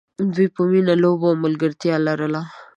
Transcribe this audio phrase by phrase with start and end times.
[0.33, 2.41] دوی به مینه، لوبه او ملګرتیا لرله.